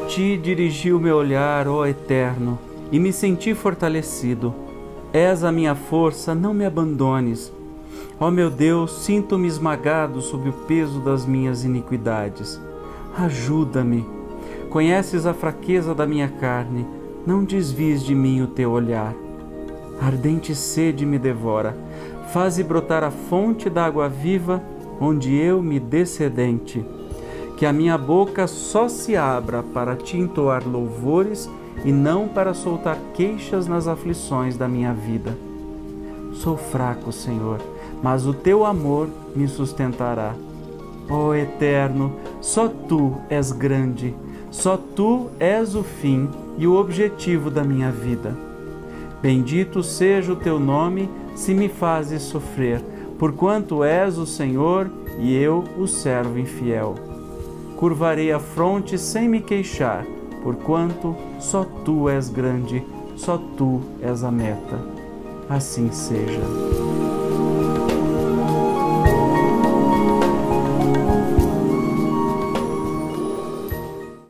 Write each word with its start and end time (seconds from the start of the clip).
ti 0.00 0.36
dirigi 0.36 0.92
o 0.92 0.98
meu 0.98 1.16
olhar, 1.16 1.68
ó 1.68 1.86
Eterno, 1.86 2.58
e 2.90 2.98
me 2.98 3.12
senti 3.12 3.54
fortalecido. 3.54 4.54
És 5.12 5.44
a 5.44 5.52
minha 5.52 5.74
força, 5.74 6.34
não 6.34 6.54
me 6.54 6.64
abandones. 6.64 7.52
Ó 8.18 8.30
meu 8.30 8.50
Deus, 8.50 9.04
sinto-me 9.04 9.46
esmagado 9.46 10.20
sob 10.20 10.48
o 10.48 10.52
peso 10.52 11.00
das 11.00 11.26
minhas 11.26 11.64
iniquidades. 11.64 12.60
Ajuda-me. 13.16 14.06
Conheces 14.70 15.26
a 15.26 15.34
fraqueza 15.34 15.94
da 15.94 16.06
minha 16.06 16.28
carne, 16.28 16.86
não 17.26 17.44
desvies 17.44 18.02
de 18.02 18.14
mim 18.14 18.42
o 18.42 18.46
teu 18.46 18.70
olhar. 18.70 19.14
Ardente 20.00 20.54
sede 20.54 21.06
me 21.06 21.18
devora, 21.18 21.76
faze 22.32 22.64
brotar 22.64 23.04
a 23.04 23.10
fonte 23.10 23.70
da 23.70 23.84
água 23.84 24.08
viva, 24.08 24.62
onde 25.00 25.34
eu 25.36 25.62
me 25.62 25.78
descedente 25.78 26.84
que 27.56 27.64
a 27.64 27.72
minha 27.72 27.96
boca 27.96 28.46
só 28.46 28.88
se 28.88 29.16
abra 29.16 29.62
para 29.62 29.94
te 29.94 30.16
entoar 30.16 30.66
louvores 30.66 31.48
e 31.84 31.92
não 31.92 32.26
para 32.26 32.54
soltar 32.54 32.98
queixas 33.14 33.66
nas 33.66 33.86
aflições 33.86 34.56
da 34.56 34.68
minha 34.68 34.92
vida. 34.92 35.36
Sou 36.34 36.56
fraco, 36.56 37.12
Senhor, 37.12 37.60
mas 38.02 38.26
o 38.26 38.34
teu 38.34 38.66
amor 38.66 39.08
me 39.36 39.46
sustentará. 39.46 40.34
Ó 41.08 41.28
oh, 41.28 41.34
Eterno, 41.34 42.12
só 42.40 42.66
tu 42.68 43.14
és 43.28 43.52
grande, 43.52 44.14
só 44.50 44.76
tu 44.76 45.28
és 45.38 45.74
o 45.74 45.82
fim 45.82 46.28
e 46.58 46.66
o 46.66 46.74
objetivo 46.74 47.50
da 47.50 47.62
minha 47.62 47.90
vida. 47.90 48.36
Bendito 49.22 49.82
seja 49.82 50.32
o 50.32 50.36
teu 50.36 50.58
nome 50.58 51.08
se 51.34 51.54
me 51.54 51.68
fazes 51.68 52.22
sofrer, 52.22 52.82
porquanto 53.18 53.84
és 53.84 54.18
o 54.18 54.26
Senhor 54.26 54.90
e 55.18 55.34
eu 55.34 55.64
o 55.78 55.86
servo 55.86 56.38
infiel 56.38 57.13
curvarei 57.76 58.32
a 58.32 58.38
fronte 58.38 58.98
sem 58.98 59.28
me 59.28 59.40
queixar, 59.40 60.04
porquanto 60.42 61.16
só 61.38 61.64
tu 61.84 62.08
és 62.08 62.28
grande, 62.28 62.84
só 63.16 63.38
tu 63.56 63.80
és 64.00 64.22
a 64.22 64.30
meta. 64.30 64.78
Assim 65.48 65.90
seja. 65.92 66.83